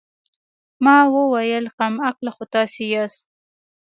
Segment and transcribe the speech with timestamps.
[0.83, 3.25] ما وويل کم عقله خو تاسې ياست.